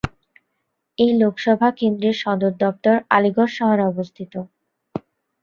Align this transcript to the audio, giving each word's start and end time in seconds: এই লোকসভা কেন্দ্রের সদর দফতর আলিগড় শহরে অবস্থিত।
এই 0.97 1.11
লোকসভা 1.19 1.69
কেন্দ্রের 1.79 2.15
সদর 2.21 2.51
দফতর 2.61 2.95
আলিগড় 3.15 3.51
শহরে 3.57 3.83
অবস্থিত। 3.85 4.33